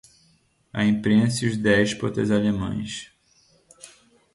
[0.73, 3.11] A Imprensa e os Déspotas Alemães